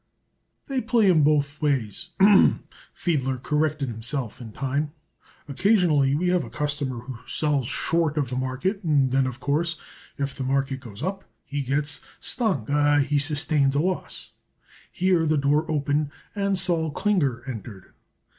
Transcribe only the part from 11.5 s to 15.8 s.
gets stung er he sustains a loss." Here the door